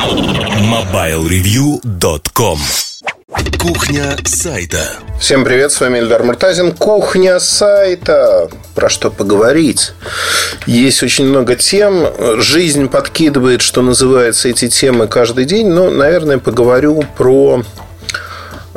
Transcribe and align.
MobileReview.com 0.00 2.58
Кухня 3.58 4.16
сайта. 4.24 4.94
Всем 5.18 5.44
привет, 5.44 5.72
с 5.72 5.80
вами 5.80 5.98
Эльдар 5.98 6.22
Муртазин. 6.22 6.72
Кухня 6.72 7.38
сайта. 7.38 8.48
Про 8.74 8.88
что 8.88 9.10
поговорить? 9.10 9.92
Есть 10.64 11.02
очень 11.02 11.26
много 11.26 11.54
тем. 11.54 12.06
Жизнь 12.40 12.88
подкидывает, 12.88 13.60
что 13.60 13.82
называется, 13.82 14.48
эти 14.48 14.70
темы 14.70 15.06
каждый 15.06 15.44
день. 15.44 15.68
Но, 15.68 15.90
наверное, 15.90 16.38
поговорю 16.38 17.04
про 17.18 17.62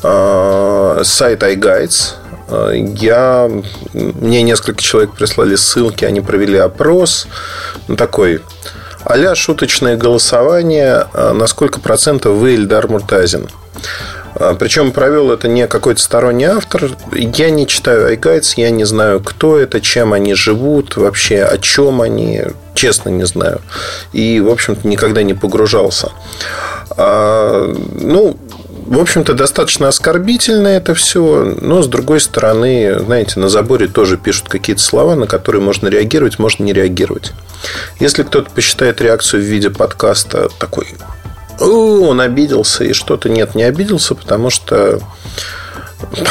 э, 0.03 1.01
сайт 1.05 1.41
iGuides. 1.41 2.15
Я, 2.99 3.49
мне 3.93 4.41
несколько 4.41 4.81
человек 4.81 5.13
прислали 5.13 5.55
ссылки, 5.55 6.03
они 6.03 6.19
провели 6.19 6.57
опрос. 6.57 7.27
Ну, 7.87 7.95
такой 7.95 8.41
а 9.05 9.35
шуточное 9.35 9.97
голосование. 9.97 11.07
На 11.13 11.47
сколько 11.47 11.79
процентов 11.79 12.35
вы 12.38 12.55
Эльдар 12.55 12.88
Муртазин? 12.88 13.49
А, 14.35 14.55
Причем 14.55 14.91
провел 14.91 15.31
это 15.31 15.48
не 15.48 15.67
какой-то 15.67 16.02
сторонний 16.02 16.45
автор. 16.45 16.91
Я 17.12 17.49
не 17.49 17.67
читаю 17.67 18.13
iGuides, 18.13 18.53
я 18.57 18.70
не 18.70 18.84
знаю, 18.84 19.20
кто 19.20 19.57
это, 19.57 19.81
чем 19.81 20.13
они 20.13 20.34
живут, 20.34 20.95
вообще 20.98 21.43
о 21.43 21.57
чем 21.57 22.02
они. 22.02 22.43
Честно 22.73 23.09
не 23.09 23.26
знаю. 23.26 23.62
И, 24.13 24.39
в 24.39 24.49
общем-то, 24.49 24.88
никогда 24.88 25.23
не 25.23 25.34
погружался. 25.34 26.12
А, 26.91 27.73
ну, 27.99 28.38
в 28.85 28.99
общем-то, 28.99 29.33
достаточно 29.33 29.87
оскорбительно 29.87 30.67
это 30.67 30.93
все, 30.93 31.55
но 31.61 31.81
с 31.81 31.87
другой 31.87 32.19
стороны, 32.19 32.99
знаете, 32.99 33.39
на 33.39 33.49
заборе 33.49 33.87
тоже 33.87 34.17
пишут 34.17 34.49
какие-то 34.49 34.81
слова, 34.81 35.15
на 35.15 35.27
которые 35.27 35.61
можно 35.61 35.87
реагировать, 35.87 36.39
можно 36.39 36.63
не 36.63 36.73
реагировать. 36.73 37.33
Если 37.99 38.23
кто-то 38.23 38.49
посчитает 38.51 39.01
реакцию 39.01 39.41
в 39.41 39.45
виде 39.45 39.69
подкаста 39.69 40.49
такой 40.59 40.87
он 41.59 42.19
обиделся 42.19 42.83
и 42.83 42.93
что-то 42.93 43.29
нет, 43.29 43.55
не 43.55 43.63
обиделся, 43.63 44.15
потому 44.15 44.49
что 44.49 44.99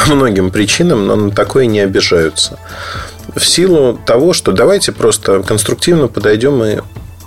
по 0.05 0.13
многим 0.13 0.51
причинам, 0.51 1.07
но 1.07 1.15
на 1.15 1.31
такое 1.31 1.65
не 1.65 1.79
обижаются. 1.79 2.59
В 3.35 3.43
силу 3.45 3.99
того, 4.05 4.33
что 4.33 4.51
давайте 4.51 4.91
просто 4.91 5.41
конструктивно 5.41 6.07
подойдем 6.07 6.63
и 6.63 6.79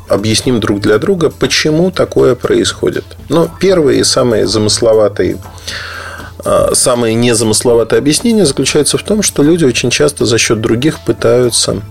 объясним 0.08 0.60
друг 0.60 0.80
для 0.80 0.98
друга, 0.98 1.30
почему 1.30 1.90
такое 1.90 2.34
происходит. 2.34 3.04
Но 3.28 3.50
первое 3.60 3.94
и 3.94 4.04
самое 4.04 4.46
замысловатое 4.46 5.38
а, 6.44 6.74
самое 6.74 7.14
незамысловатое 7.14 7.98
объяснение 7.98 8.46
заключается 8.46 8.98
в 8.98 9.02
том, 9.02 9.22
что 9.22 9.42
люди 9.42 9.64
очень 9.64 9.90
часто 9.90 10.26
за 10.26 10.38
счет 10.38 10.60
других 10.60 11.00
пытаются 11.00 11.82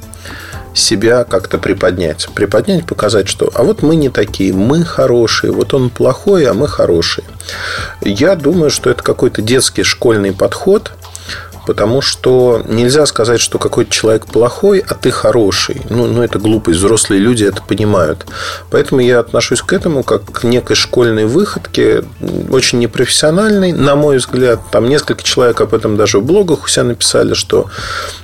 себя 0.73 1.23
как-то 1.23 1.57
приподнять. 1.57 2.27
Приподнять, 2.33 2.85
показать, 2.85 3.27
что 3.27 3.49
а 3.53 3.63
вот 3.63 3.81
мы 3.81 3.95
не 3.95 4.09
такие, 4.09 4.53
мы 4.53 4.83
хорошие, 4.83 5.51
вот 5.51 5.73
он 5.73 5.89
плохой, 5.89 6.45
а 6.45 6.53
мы 6.53 6.67
хорошие. 6.67 7.25
Я 8.01 8.35
думаю, 8.35 8.69
что 8.69 8.89
это 8.89 9.01
какой-то 9.01 9.41
детский 9.41 9.83
школьный 9.83 10.33
подход– 10.33 10.91
Потому 11.65 12.01
что 12.01 12.61
нельзя 12.67 13.05
сказать, 13.05 13.39
что 13.39 13.57
какой-то 13.59 13.91
человек 13.91 14.25
плохой, 14.25 14.83
а 14.87 14.93
ты 14.93 15.11
хороший. 15.11 15.81
Ну, 15.89 16.07
ну, 16.07 16.21
это 16.21 16.39
глупость. 16.39 16.79
Взрослые 16.79 17.19
люди 17.19 17.43
это 17.43 17.61
понимают. 17.61 18.25
Поэтому 18.69 19.01
я 19.01 19.19
отношусь 19.19 19.61
к 19.61 19.73
этому 19.73 20.03
как 20.03 20.25
к 20.25 20.43
некой 20.43 20.75
школьной 20.75 21.25
выходке, 21.25 22.03
очень 22.49 22.79
непрофессиональной, 22.79 23.71
на 23.71 23.95
мой 23.95 24.17
взгляд. 24.17 24.59
Там 24.71 24.89
несколько 24.89 25.23
человек 25.23 25.61
об 25.61 25.73
этом 25.73 25.97
даже 25.97 26.19
в 26.19 26.25
блогах 26.25 26.65
у 26.65 26.67
себя 26.67 26.83
написали, 26.83 27.33
что 27.33 27.67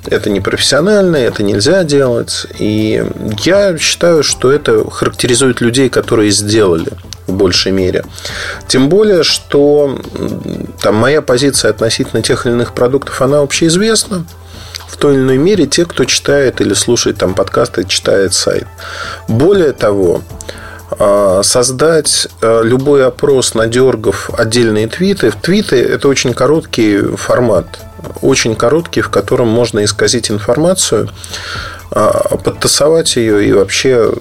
это 0.05 0.29
непрофессионально, 0.29 1.17
это 1.17 1.43
нельзя 1.43 1.83
делать. 1.83 2.45
И 2.59 3.03
я 3.43 3.77
считаю, 3.77 4.23
что 4.23 4.51
это 4.51 4.89
характеризует 4.89 5.61
людей, 5.61 5.89
которые 5.89 6.31
сделали 6.31 6.91
в 7.27 7.33
большей 7.33 7.71
мере. 7.71 8.03
Тем 8.67 8.89
более, 8.89 9.23
что 9.23 9.99
там 10.81 10.95
моя 10.95 11.21
позиция 11.21 11.71
относительно 11.71 12.21
тех 12.21 12.45
или 12.45 12.53
иных 12.53 12.73
продуктов, 12.73 13.21
она 13.21 13.39
общеизвестна. 13.39 14.25
В 14.87 14.97
той 14.97 15.13
или 15.15 15.21
иной 15.21 15.37
мере 15.37 15.67
те, 15.67 15.85
кто 15.85 16.03
читает 16.03 16.59
или 16.61 16.73
слушает 16.73 17.17
там 17.17 17.33
подкасты, 17.33 17.85
читает 17.85 18.33
сайт. 18.33 18.67
Более 19.27 19.71
того, 19.71 20.21
а, 20.99 21.41
создать 21.43 22.27
а, 22.41 22.61
любой 22.61 23.05
опрос, 23.05 23.53
надергав 23.53 24.29
отдельные 24.37 24.87
твиты. 24.87 25.31
Твиты– 25.31 25.77
это 25.77 26.07
очень 26.07 26.33
короткий 26.33 27.15
формат, 27.15 27.79
очень 28.21 28.55
короткий, 28.55 29.01
в 29.01 29.09
котором 29.09 29.47
можно 29.47 29.83
исказить 29.85 30.29
информацию, 30.29 31.09
а, 31.91 32.35
подтасовать 32.37 33.15
ее 33.15 33.47
и 33.47 33.53
вообще 33.53 34.11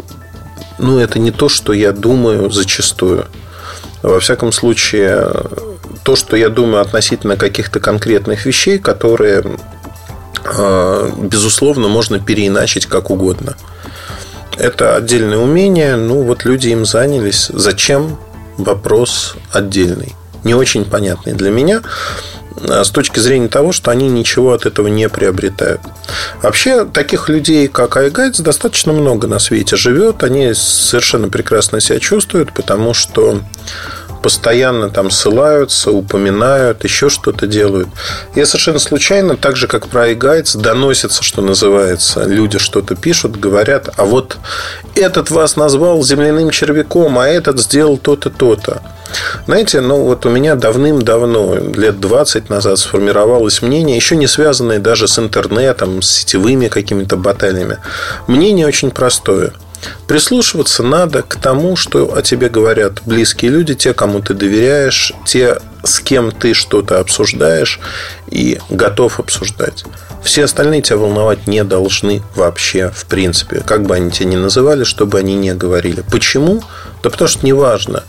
ну, 0.81 0.99
это 0.99 1.19
не 1.19 1.31
то, 1.31 1.49
что 1.49 1.73
я 1.73 1.93
думаю 1.93 2.51
зачастую. 2.51 3.27
Во 4.03 4.19
всяком 4.19 4.51
случае, 4.53 5.31
то, 6.03 6.17
что 6.17 6.37
я 6.37 6.49
думаю 6.49 6.81
относительно 6.81 7.37
каких-то 7.37 7.81
конкретных 7.81 8.47
вещей, 8.47 8.79
которые, 8.79 9.45
а, 10.45 11.13
безусловно, 11.17 11.89
можно 11.89 12.19
переиначить 12.19 12.87
как 12.87 13.11
угодно. 13.11 13.57
Это 14.57 14.97
отдельное 14.97 15.39
умение, 15.39 15.97
ну 15.97 16.23
вот 16.23 16.45
люди 16.45 16.69
им 16.69 16.85
занялись. 16.85 17.51
Зачем? 17.53 18.19
Вопрос 18.57 19.37
отдельный. 19.53 20.15
Не 20.45 20.55
очень 20.55 20.85
понятный 20.85 21.35
для 21.35 21.51
меня. 21.51 21.83
Э, 22.57 22.85
с 22.85 22.91
точки 22.91 23.19
зрения 23.19 23.49
того, 23.49 23.73
что 23.73 23.91
они 23.91 24.09
ничего 24.09 24.53
от 24.53 24.67
этого 24.67 24.89
не 24.89 25.09
приобретают. 25.09 25.81
Вообще, 26.43 26.85
таких 26.85 27.29
людей, 27.29 27.69
как 27.69 27.97
iGuides, 27.97 28.43
достаточно 28.43 28.93
много 28.93 29.27
на 29.27 29.39
свете 29.39 29.77
живет. 29.77 30.23
Они 30.23 30.53
совершенно 30.55 31.29
прекрасно 31.29 31.81
себя 31.81 32.01
чувствуют, 32.01 32.53
потому 32.53 32.95
что 32.95 33.41
постоянно 34.23 34.91
там 34.91 35.11
ссылаются, 35.11 35.91
упоминают, 35.91 36.85
еще 36.85 37.09
что-то 37.09 37.47
делают. 37.47 37.89
Я 38.35 38.47
совершенно 38.47 38.79
случайно, 38.79 39.37
так 39.37 39.57
же, 39.57 39.67
как 39.67 39.89
про 39.89 40.11
iGuides, 40.11 40.59
доносится, 40.61 41.23
что 41.23 41.43
называется. 41.43 42.25
Люди 42.25 42.59
что-то 42.59 42.95
пишут, 42.95 43.39
говорят, 43.39 43.89
а 43.97 44.05
вот 44.05 44.39
этот 44.95 45.31
вас 45.31 45.57
назвал 45.57 46.03
земляным 46.03 46.51
червяком, 46.51 47.19
а 47.19 47.29
этот 47.29 47.61
сделал 47.61 47.99
то-то, 47.99 48.31
то-то. 48.31 48.83
Знаете, 49.47 49.81
ну 49.81 50.05
вот 50.05 50.25
у 50.27 50.31
меня 50.31 50.55
давным-давно, 50.55 51.57
лет 51.75 52.01
20 52.01 52.49
назад 52.49 52.79
сформировалось 52.79 53.63
мнение, 53.63 53.97
еще 53.97 54.17
не 54.17 54.27
связанное 54.27 54.79
даже 54.79 55.09
с 55.09 55.19
интернетом, 55.19 56.03
с 56.03 56.11
сетевыми 56.11 56.69
какими-то 56.69 57.17
баталиями. 57.17 57.79
Мнение 58.27 58.67
очень 58.67 58.91
простое. 58.91 59.53
Прислушиваться 60.07 60.83
надо 60.83 61.23
к 61.23 61.37
тому, 61.37 61.77
что 61.77 62.15
о 62.15 62.23
тебе 62.23 62.49
говорят 62.49 63.03
близкие 63.07 63.51
люди, 63.51 63.75
те, 63.75 63.95
кому 63.95 64.21
ты 64.21 64.35
доверяешь, 64.35 65.13
те, 65.25 65.59
с 65.83 66.01
кем 66.01 66.33
ты 66.33 66.55
что-то 66.55 66.99
обсуждаешь 66.99 67.81
и 68.31 68.59
готов 68.69 69.21
обсуждать. 69.21 69.85
Все 70.23 70.45
остальные 70.45 70.83
тебя 70.83 70.99
волновать 70.99 71.47
не 71.47 71.65
должны 71.65 72.23
вообще, 72.35 72.91
в 72.95 73.07
принципе. 73.07 73.61
Как 73.61 73.85
бы 73.85 73.95
они 73.95 74.11
тебя 74.11 74.29
ни 74.29 74.37
называли, 74.37 74.85
чтобы 74.85 75.19
они 75.19 75.35
не 75.35 75.55
говорили. 75.55 76.05
Почему? 76.11 76.63
Да 77.03 77.09
потому 77.09 77.29
что 77.29 77.47
неважно. 77.47 78.05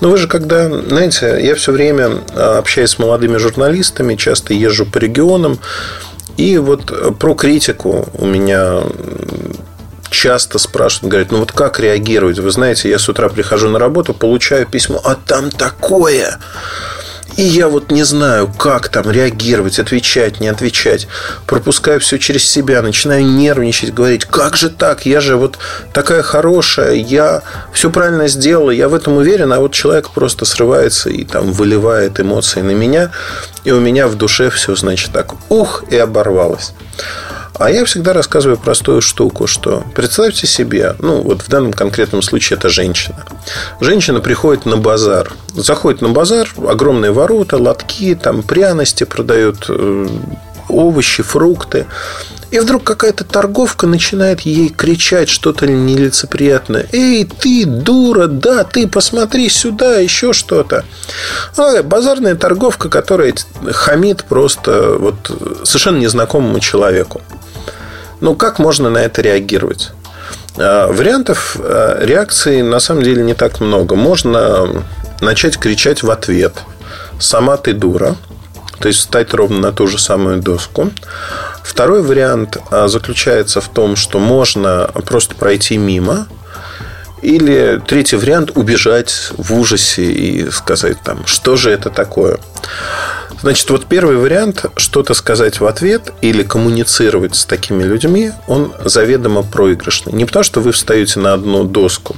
Но 0.00 0.10
вы 0.10 0.18
же 0.18 0.28
когда, 0.28 0.68
знаете, 0.68 1.38
я 1.42 1.54
все 1.54 1.72
время 1.72 2.22
а, 2.34 2.58
общаюсь 2.58 2.90
с 2.90 2.98
молодыми 2.98 3.38
журналистами, 3.38 4.16
часто 4.16 4.52
езжу 4.52 4.84
по 4.84 4.98
регионам, 4.98 5.58
и 6.36 6.58
вот 6.58 7.18
про 7.18 7.34
критику 7.34 8.08
у 8.12 8.26
меня 8.26 8.82
часто 10.14 10.58
спрашивают, 10.58 11.10
говорят, 11.10 11.32
ну 11.32 11.38
вот 11.38 11.52
как 11.52 11.80
реагировать? 11.80 12.38
Вы 12.38 12.50
знаете, 12.50 12.88
я 12.88 12.98
с 12.98 13.08
утра 13.08 13.28
прихожу 13.28 13.68
на 13.68 13.78
работу, 13.78 14.14
получаю 14.14 14.66
письмо, 14.66 15.00
а 15.04 15.16
там 15.16 15.50
такое. 15.50 16.38
И 17.36 17.42
я 17.42 17.68
вот 17.68 17.90
не 17.90 18.04
знаю, 18.04 18.48
как 18.56 18.88
там 18.88 19.10
реагировать, 19.10 19.80
отвечать, 19.80 20.38
не 20.38 20.46
отвечать. 20.46 21.08
Пропускаю 21.46 21.98
все 21.98 22.18
через 22.18 22.48
себя, 22.48 22.80
начинаю 22.80 23.26
нервничать, 23.26 23.92
говорить, 23.92 24.24
как 24.24 24.56
же 24.56 24.70
так, 24.70 25.04
я 25.04 25.20
же 25.20 25.36
вот 25.36 25.58
такая 25.92 26.22
хорошая, 26.22 26.94
я 26.94 27.42
все 27.72 27.90
правильно 27.90 28.28
сделала, 28.28 28.70
я 28.70 28.88
в 28.88 28.94
этом 28.94 29.16
уверен, 29.16 29.52
а 29.52 29.58
вот 29.58 29.72
человек 29.72 30.10
просто 30.10 30.44
срывается 30.44 31.10
и 31.10 31.24
там 31.24 31.50
выливает 31.50 32.20
эмоции 32.20 32.60
на 32.60 32.70
меня, 32.70 33.10
и 33.64 33.72
у 33.72 33.80
меня 33.80 34.06
в 34.06 34.14
душе 34.14 34.48
все, 34.50 34.76
значит, 34.76 35.12
так, 35.12 35.34
ух, 35.48 35.82
и 35.90 35.96
оборвалось. 35.96 36.72
А 37.56 37.70
я 37.70 37.84
всегда 37.84 38.12
рассказываю 38.12 38.58
простую 38.58 39.00
штуку, 39.00 39.46
что 39.46 39.84
представьте 39.94 40.46
себе, 40.46 40.96
ну 40.98 41.22
вот 41.22 41.42
в 41.42 41.48
данном 41.48 41.72
конкретном 41.72 42.20
случае 42.20 42.56
это 42.56 42.68
женщина. 42.68 43.24
Женщина 43.80 44.20
приходит 44.20 44.66
на 44.66 44.76
базар, 44.76 45.32
заходит 45.54 46.00
на 46.00 46.08
базар, 46.08 46.52
огромные 46.68 47.12
ворота, 47.12 47.56
лотки, 47.56 48.18
там 48.20 48.42
пряности 48.42 49.04
продают, 49.04 49.66
э, 49.68 50.08
овощи, 50.68 51.22
фрукты. 51.22 51.86
И 52.50 52.58
вдруг 52.60 52.84
какая-то 52.84 53.24
торговка 53.24 53.86
начинает 53.86 54.42
ей 54.42 54.68
кричать 54.68 55.28
что-то 55.28 55.66
нелицеприятное. 55.66 56.86
«Эй, 56.92 57.24
ты, 57.24 57.64
дура, 57.66 58.28
да, 58.28 58.62
ты, 58.62 58.86
посмотри 58.86 59.48
сюда, 59.48 59.98
еще 59.98 60.32
что-то». 60.32 60.84
А, 61.56 61.82
базарная 61.82 62.36
торговка, 62.36 62.88
которая 62.88 63.34
хамит 63.72 64.24
просто 64.24 64.96
вот 64.98 65.16
совершенно 65.64 65.96
незнакомому 65.96 66.60
человеку. 66.60 67.22
Ну, 68.24 68.34
как 68.34 68.58
можно 68.58 68.88
на 68.88 68.96
это 68.96 69.20
реагировать? 69.20 69.90
А, 70.56 70.90
вариантов 70.90 71.58
а, 71.58 72.02
реакции 72.02 72.62
на 72.62 72.80
самом 72.80 73.02
деле 73.02 73.22
не 73.22 73.34
так 73.34 73.60
много. 73.60 73.96
Можно 73.96 74.82
начать 75.20 75.58
кричать 75.58 76.02
в 76.02 76.10
ответ. 76.10 76.54
Сама 77.20 77.58
ты 77.58 77.74
дура. 77.74 78.16
То 78.78 78.88
есть 78.88 79.00
встать 79.00 79.34
ровно 79.34 79.58
на 79.58 79.72
ту 79.72 79.86
же 79.88 79.98
самую 79.98 80.40
доску. 80.40 80.90
Второй 81.62 82.00
вариант 82.00 82.56
а, 82.70 82.88
заключается 82.88 83.60
в 83.60 83.68
том, 83.68 83.94
что 83.94 84.18
можно 84.18 84.90
просто 85.04 85.34
пройти 85.34 85.76
мимо. 85.76 86.26
Или 87.20 87.78
третий 87.86 88.16
вариант 88.16 88.52
убежать 88.54 89.32
в 89.36 89.52
ужасе 89.52 90.04
и 90.04 90.50
сказать 90.50 90.96
там, 91.04 91.26
что 91.26 91.56
же 91.56 91.70
это 91.70 91.90
такое. 91.90 92.38
Значит, 93.40 93.68
вот 93.70 93.86
первый 93.86 94.16
вариант 94.16 94.64
что-то 94.76 95.14
сказать 95.14 95.60
в 95.60 95.66
ответ 95.66 96.12
или 96.22 96.42
коммуницировать 96.42 97.34
с 97.34 97.44
такими 97.44 97.82
людьми, 97.82 98.32
он 98.46 98.72
заведомо 98.84 99.42
проигрышный. 99.42 100.12
Не 100.12 100.24
потому, 100.24 100.44
что 100.44 100.60
вы 100.60 100.72
встаете 100.72 101.20
на 101.20 101.34
одну 101.34 101.64
доску, 101.64 102.16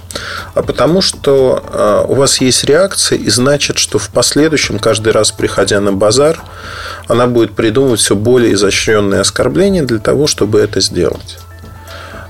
а 0.54 0.62
потому, 0.62 1.00
что 1.00 1.62
а, 1.72 2.04
у 2.06 2.14
вас 2.14 2.40
есть 2.40 2.64
реакция, 2.64 3.18
и 3.18 3.28
значит, 3.28 3.78
что 3.78 3.98
в 3.98 4.10
последующем, 4.10 4.78
каждый 4.78 5.12
раз 5.12 5.32
приходя 5.32 5.80
на 5.80 5.92
базар, 5.92 6.40
она 7.08 7.26
будет 7.26 7.54
придумывать 7.54 8.00
все 8.00 8.14
более 8.14 8.54
изощренные 8.54 9.20
оскорбления 9.20 9.82
для 9.82 9.98
того, 9.98 10.26
чтобы 10.26 10.60
это 10.60 10.80
сделать. 10.80 11.38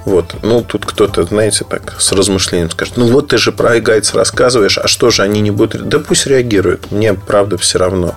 Вот. 0.07 0.37
Ну, 0.43 0.63
тут 0.63 0.87
кто-то, 0.87 1.25
знаете, 1.25 1.65
так 1.69 1.97
с 1.99 2.13
размышлением 2.13 2.71
скажет, 2.71 2.97
ну, 2.97 3.09
вот 3.09 3.27
ты 3.27 3.39
же 3.39 3.51
про 3.51 3.73
айгайц 3.73 4.15
рассказываешь, 4.15 4.79
а 4.79 4.87
что 4.87 5.11
же 5.11 5.23
они 5.23 5.41
не 5.41 5.51
будут... 5.51 5.89
Да 5.89 5.99
пусть 5.99 6.29
реагируют, 6.29 6.93
мне, 6.93 7.13
правда, 7.13 7.59
все 7.59 7.79
равно. 7.81 8.15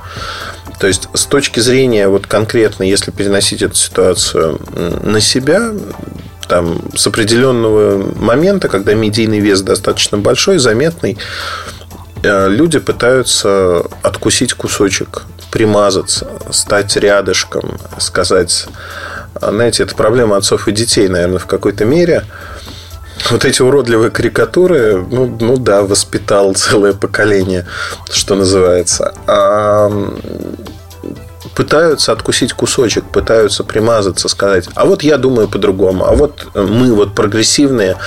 То 0.79 0.87
есть, 0.87 1.09
с 1.13 1.25
точки 1.25 1.59
зрения 1.59 2.07
вот 2.07 2.25
конкретно, 2.25 2.83
если 2.83 3.11
переносить 3.11 3.61
эту 3.61 3.75
ситуацию 3.75 4.59
на 5.03 5.19
себя, 5.19 5.71
там, 6.47 6.81
с 6.95 7.05
определенного 7.05 8.15
момента, 8.15 8.69
когда 8.69 8.93
медийный 8.93 9.39
вес 9.39 9.61
достаточно 9.61 10.17
большой, 10.17 10.57
заметный, 10.57 11.17
э, 12.23 12.49
люди 12.49 12.79
пытаются 12.79 13.83
откусить 14.01 14.53
кусочек, 14.53 15.23
примазаться, 15.51 16.27
стать 16.51 16.95
рядышком, 16.95 17.77
сказать, 17.99 18.67
знаете, 19.39 19.83
это 19.83 19.95
проблема 19.95 20.37
отцов 20.37 20.67
и 20.67 20.71
детей, 20.71 21.07
наверное, 21.07 21.39
в 21.39 21.45
какой-то 21.45 21.85
мере. 21.85 22.23
Вот 23.29 23.45
эти 23.45 23.61
уродливые 23.61 24.11
карикатуры, 24.11 25.05
ну, 25.11 25.37
ну 25.39 25.57
да, 25.57 25.83
воспитал 25.83 26.53
целое 26.55 26.93
поколение, 26.93 27.65
что 28.11 28.35
называется. 28.35 29.13
А 29.27 29.91
пытаются 31.56 32.12
откусить 32.12 32.54
кусочек, 32.54 33.06
пытаются 33.06 33.63
примазаться, 33.63 34.30
сказать, 34.30 34.69
а 34.75 34.86
вот 34.86 35.04
я 35.04 35.18
думаю 35.18 35.48
по-другому, 35.48 36.06
а 36.06 36.16
вот 36.16 36.48
мы 36.56 36.94
вот 36.94 37.16
прогрессивные, 37.16 37.98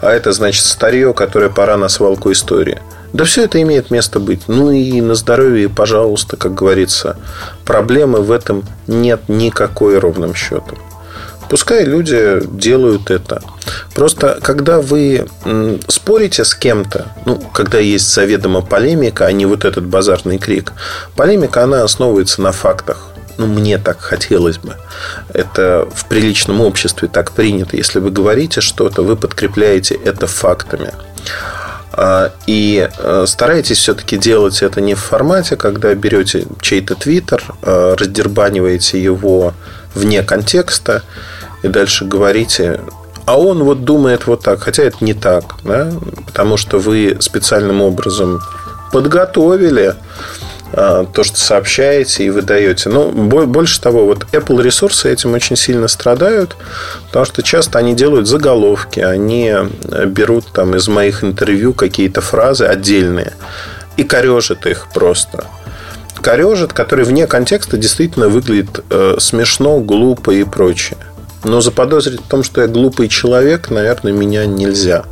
а 0.00 0.10
это 0.10 0.32
значит 0.32 0.64
старье, 0.64 1.12
которое 1.14 1.50
пора 1.50 1.76
на 1.76 1.88
свалку 1.88 2.32
истории. 2.32 2.80
Да 3.12 3.24
все 3.24 3.44
это 3.44 3.60
имеет 3.62 3.90
место 3.90 4.20
быть. 4.20 4.42
Ну 4.48 4.70
и 4.70 5.00
на 5.00 5.14
здоровье, 5.14 5.68
пожалуйста, 5.68 6.36
как 6.36 6.54
говорится, 6.54 7.16
проблемы 7.64 8.20
в 8.20 8.30
этом 8.30 8.64
нет 8.86 9.22
никакой 9.28 9.98
ровным 9.98 10.34
счетом. 10.34 10.78
Пускай 11.48 11.84
люди 11.84 12.40
делают 12.44 13.10
это. 13.10 13.42
Просто 13.94 14.38
когда 14.42 14.80
вы 14.80 15.28
спорите 15.88 16.44
с 16.44 16.54
кем-то, 16.54 17.06
ну, 17.24 17.38
когда 17.52 17.78
есть 17.78 18.12
заведомо 18.12 18.60
полемика, 18.60 19.26
а 19.26 19.32
не 19.32 19.46
вот 19.46 19.64
этот 19.64 19.86
базарный 19.86 20.38
крик, 20.38 20.72
полемика, 21.16 21.64
она 21.64 21.82
основывается 21.82 22.42
на 22.42 22.52
фактах. 22.52 23.08
Ну, 23.38 23.46
мне 23.46 23.78
так 23.78 24.00
хотелось 24.00 24.58
бы. 24.58 24.74
Это 25.32 25.88
в 25.94 26.06
приличном 26.06 26.60
обществе 26.60 27.08
так 27.08 27.30
принято. 27.32 27.76
Если 27.76 28.00
вы 28.00 28.10
говорите 28.10 28.60
что-то, 28.60 29.02
вы 29.02 29.16
подкрепляете 29.16 29.94
это 29.94 30.26
фактами. 30.26 30.92
А, 31.92 32.32
и 32.46 32.88
э, 32.96 33.24
старайтесь 33.26 33.78
все-таки 33.78 34.16
делать 34.16 34.62
это 34.62 34.80
не 34.80 34.94
в 34.94 35.00
формате, 35.00 35.56
когда 35.56 35.94
берете 35.94 36.46
чей-то 36.60 36.94
твиттер, 36.94 37.42
э, 37.62 37.94
раздербаниваете 37.98 39.02
его 39.02 39.54
вне 39.94 40.22
контекста 40.22 41.02
и 41.62 41.68
дальше 41.68 42.04
говорите, 42.04 42.80
а 43.26 43.38
он 43.38 43.62
вот 43.62 43.84
думает 43.84 44.26
вот 44.26 44.42
так, 44.42 44.62
хотя 44.62 44.84
это 44.84 45.04
не 45.04 45.14
так, 45.14 45.56
да? 45.64 45.92
потому 46.26 46.56
что 46.56 46.78
вы 46.78 47.16
специальным 47.20 47.82
образом 47.82 48.40
подготовили 48.92 49.94
а, 50.72 51.04
то, 51.04 51.24
что 51.24 51.38
сообщаете 51.38 52.24
и 52.24 52.30
выдаете. 52.30 52.88
Но 52.88 53.10
больше 53.10 53.80
того, 53.80 54.06
вот 54.06 54.24
Apple 54.32 54.62
ресурсы 54.62 55.12
этим 55.12 55.34
очень 55.34 55.56
сильно 55.56 55.88
страдают, 55.88 56.56
потому 57.06 57.26
что 57.26 57.42
часто 57.42 57.78
они 57.78 57.94
делают 57.94 58.26
заголовки, 58.26 59.00
они 59.00 59.54
берут 60.06 60.46
там 60.52 60.74
из 60.74 60.88
моих 60.88 61.22
интервью 61.22 61.74
какие-то 61.74 62.20
фразы 62.20 62.64
отдельные 62.64 63.34
и 63.96 64.04
корежат 64.04 64.66
их 64.66 64.88
просто 64.94 65.44
корежит, 66.20 66.72
который 66.72 67.04
вне 67.04 67.26
контекста 67.26 67.76
действительно 67.76 68.28
выглядит 68.28 68.84
э, 68.90 69.16
смешно, 69.18 69.80
глупо 69.80 70.32
и 70.32 70.44
прочее. 70.44 70.98
Но 71.48 71.62
заподозрить 71.62 72.20
в 72.20 72.28
том, 72.28 72.44
что 72.44 72.60
я 72.60 72.66
глупый 72.66 73.08
человек, 73.08 73.70
наверное, 73.70 74.12
меня 74.12 74.44
нельзя. 74.44 75.04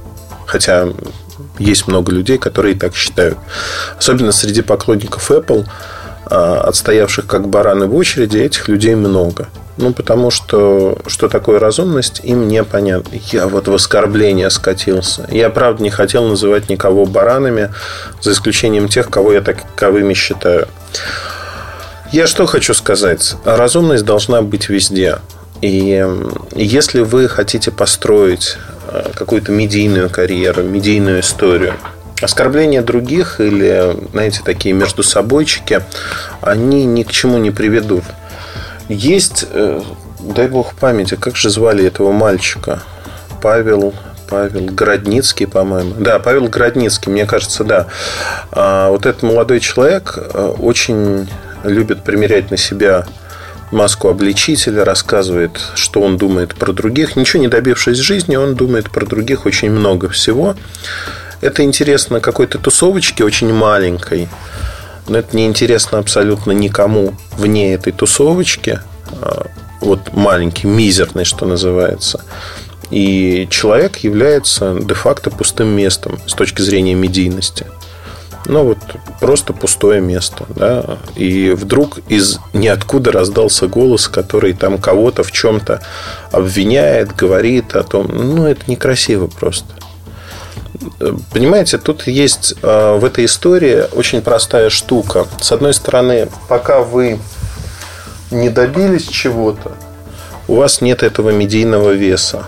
Хотя 0.46 0.88
есть 1.58 1.88
много 1.88 2.12
людей, 2.12 2.36
которые 2.36 2.74
так 2.74 2.94
считают. 2.94 3.38
Особенно 3.98 4.32
среди 4.32 4.60
поклонников 4.60 5.30
Apple, 5.30 5.66
а, 6.26 6.60
отстоявших 6.60 7.26
как 7.26 7.48
бараны 7.48 7.86
в 7.86 7.94
очереди, 7.94 8.36
этих 8.36 8.68
людей 8.68 8.94
много. 8.94 9.48
Ну, 9.78 9.94
потому 9.94 10.30
что 10.30 10.98
что 11.06 11.28
такое 11.28 11.58
разумность, 11.58 12.20
им 12.22 12.48
непонятно. 12.48 13.18
Я 13.32 13.46
вот 13.46 13.68
в 13.68 13.74
оскорбление 13.74 14.50
скатился. 14.50 15.26
Я, 15.30 15.48
правда, 15.48 15.82
не 15.82 15.90
хотел 15.90 16.24
называть 16.24 16.68
никого 16.68 17.06
баранами, 17.06 17.72
за 18.20 18.32
исключением 18.32 18.88
тех, 18.88 19.08
кого 19.08 19.32
я 19.32 19.40
таковыми 19.40 20.12
считаю. 20.12 20.68
Я 22.12 22.26
что 22.26 22.44
хочу 22.44 22.74
сказать? 22.74 23.36
Разумность 23.46 24.04
должна 24.04 24.42
быть 24.42 24.68
везде. 24.68 25.18
И 25.60 26.04
если 26.54 27.00
вы 27.00 27.28
хотите 27.28 27.70
построить 27.70 28.56
э, 28.88 29.10
какую-то 29.14 29.52
медийную 29.52 30.10
карьеру, 30.10 30.62
медийную 30.62 31.20
историю, 31.20 31.74
оскорбления 32.20 32.82
других 32.82 33.40
или, 33.40 33.96
знаете, 34.12 34.40
такие 34.44 34.74
между 34.74 35.02
собойчики, 35.02 35.82
они 36.40 36.84
ни 36.84 37.02
к 37.02 37.10
чему 37.10 37.38
не 37.38 37.50
приведут. 37.50 38.04
Есть, 38.88 39.46
э, 39.50 39.82
дай 40.20 40.48
бог 40.48 40.74
памяти, 40.74 41.16
как 41.16 41.36
же 41.36 41.50
звали 41.50 41.84
этого 41.84 42.12
мальчика? 42.12 42.82
Павел, 43.42 43.94
Павел 44.28 44.66
Городницкий, 44.66 45.46
по-моему. 45.46 45.94
Да, 45.98 46.18
Павел 46.18 46.48
Городницкий, 46.48 47.10
мне 47.10 47.26
кажется, 47.26 47.64
да. 47.64 47.86
А 48.50 48.90
вот 48.90 49.06
этот 49.06 49.22
молодой 49.22 49.60
человек 49.60 50.14
э, 50.16 50.54
очень 50.58 51.28
любит 51.64 52.04
примерять 52.04 52.50
на 52.50 52.56
себя 52.56 53.06
маску 53.70 54.08
обличителя, 54.08 54.84
рассказывает, 54.84 55.60
что 55.74 56.00
он 56.00 56.16
думает 56.16 56.54
про 56.54 56.72
других. 56.72 57.16
Ничего 57.16 57.42
не 57.42 57.48
добившись 57.48 57.98
жизни, 57.98 58.36
он 58.36 58.54
думает 58.54 58.90
про 58.90 59.06
других 59.06 59.46
очень 59.46 59.70
много 59.70 60.08
всего. 60.08 60.54
Это 61.40 61.62
интересно 61.62 62.20
какой-то 62.20 62.58
тусовочке 62.58 63.24
очень 63.24 63.52
маленькой, 63.52 64.28
но 65.08 65.18
это 65.18 65.36
не 65.36 65.46
интересно 65.46 65.98
абсолютно 65.98 66.52
никому 66.52 67.14
вне 67.36 67.74
этой 67.74 67.92
тусовочки. 67.92 68.80
А, 69.20 69.46
вот 69.80 70.12
маленький, 70.14 70.66
мизерный, 70.66 71.24
что 71.24 71.44
называется. 71.46 72.24
И 72.90 73.48
человек 73.50 73.98
является 73.98 74.76
де-факто 74.80 75.30
пустым 75.30 75.68
местом 75.68 76.18
с 76.26 76.32
точки 76.32 76.62
зрения 76.62 76.94
медийности 76.94 77.66
ну 78.48 78.64
вот 78.64 78.78
просто 79.20 79.52
пустое 79.52 80.00
место, 80.00 80.44
да, 80.48 80.98
и 81.14 81.50
вдруг 81.50 81.98
из 82.08 82.38
ниоткуда 82.52 83.12
раздался 83.12 83.66
голос, 83.66 84.08
который 84.08 84.52
там 84.52 84.78
кого-то 84.78 85.22
в 85.22 85.32
чем-то 85.32 85.82
обвиняет, 86.30 87.14
говорит 87.14 87.74
о 87.76 87.82
том, 87.82 88.08
ну 88.08 88.46
это 88.46 88.62
некрасиво 88.70 89.26
просто. 89.26 89.66
Понимаете, 91.32 91.78
тут 91.78 92.06
есть 92.06 92.54
а, 92.62 92.98
в 92.98 93.04
этой 93.04 93.24
истории 93.24 93.84
очень 93.92 94.22
простая 94.22 94.70
штука. 94.70 95.26
С 95.40 95.52
одной 95.52 95.74
стороны, 95.74 96.28
пока 96.48 96.80
вы 96.80 97.18
не 98.30 98.50
добились 98.50 99.06
чего-то, 99.08 99.72
у 100.48 100.56
вас 100.56 100.80
нет 100.80 101.02
этого 101.02 101.30
медийного 101.30 101.92
веса. 101.92 102.46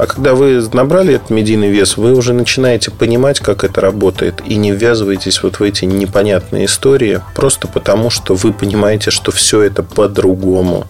А 0.00 0.06
когда 0.06 0.34
вы 0.34 0.66
набрали 0.72 1.16
этот 1.16 1.28
медийный 1.28 1.68
вес, 1.68 1.98
вы 1.98 2.14
уже 2.14 2.32
начинаете 2.32 2.90
понимать, 2.90 3.38
как 3.38 3.64
это 3.64 3.82
работает, 3.82 4.40
и 4.46 4.54
не 4.54 4.72
ввязываетесь 4.72 5.42
вот 5.42 5.60
в 5.60 5.62
эти 5.62 5.84
непонятные 5.84 6.64
истории, 6.64 7.20
просто 7.34 7.68
потому 7.68 8.08
что 8.08 8.34
вы 8.34 8.54
понимаете, 8.54 9.10
что 9.10 9.30
все 9.30 9.60
это 9.60 9.82
по-другому. 9.82 10.86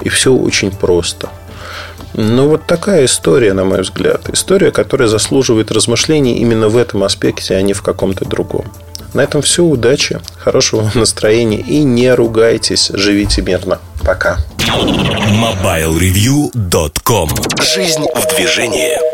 И 0.00 0.08
все 0.08 0.32
очень 0.32 0.70
просто. 0.70 1.28
Ну, 2.14 2.48
вот 2.48 2.64
такая 2.64 3.04
история, 3.04 3.52
на 3.52 3.66
мой 3.66 3.82
взгляд. 3.82 4.30
История, 4.32 4.70
которая 4.70 5.08
заслуживает 5.08 5.70
размышлений 5.70 6.38
именно 6.38 6.70
в 6.70 6.78
этом 6.78 7.04
аспекте, 7.04 7.56
а 7.56 7.60
не 7.60 7.74
в 7.74 7.82
каком-то 7.82 8.24
другом. 8.24 8.72
На 9.12 9.20
этом 9.20 9.42
все. 9.42 9.62
Удачи, 9.62 10.18
хорошего 10.38 10.90
настроения 10.94 11.60
и 11.60 11.82
не 11.82 12.14
ругайтесь. 12.14 12.90
Живите 12.94 13.42
мирно. 13.42 13.80
Пока. 14.08 14.40
MobileReview.com 14.58 17.28
Жизнь 17.62 18.06
в 18.14 18.26
движении. 18.34 19.07